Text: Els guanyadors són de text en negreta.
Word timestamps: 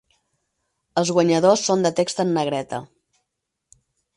Els 1.01 1.11
guanyadors 1.17 1.65
són 1.67 1.85
de 1.87 1.91
text 2.01 2.25
en 2.27 2.33
negreta. 2.39 2.81